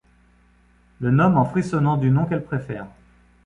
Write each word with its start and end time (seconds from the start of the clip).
Le 0.99 1.11
nomme 1.11 1.37
en 1.37 1.45
frissonnant 1.45 1.95
du 1.95 2.09
nom 2.09 2.25
qu’elle 2.25 2.43
préfère 2.43 2.87